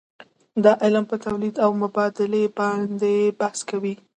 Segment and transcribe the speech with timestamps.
[0.63, 3.93] دا علم په تولید او مبادلې باندې بحث کوي.